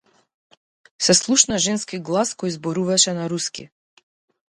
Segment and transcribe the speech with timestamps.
[1.09, 3.73] Се слушна женски глас кој зборуваше на руски.